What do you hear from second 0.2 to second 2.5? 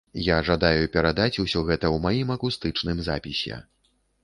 Я жадаю перадаць усё гэта ў маім